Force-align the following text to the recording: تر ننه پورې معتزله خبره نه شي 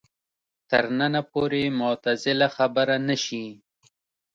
تر 0.69 0.83
ننه 0.99 1.21
پورې 1.31 1.63
معتزله 1.79 2.47
خبره 2.55 2.95
نه 3.07 3.15
شي 3.25 3.45